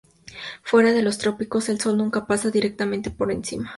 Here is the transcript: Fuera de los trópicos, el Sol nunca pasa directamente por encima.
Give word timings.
Fuera 0.63 0.93
de 0.93 1.03
los 1.03 1.19
trópicos, 1.19 1.69
el 1.69 1.79
Sol 1.79 1.95
nunca 1.95 2.25
pasa 2.25 2.49
directamente 2.49 3.11
por 3.11 3.31
encima. 3.31 3.69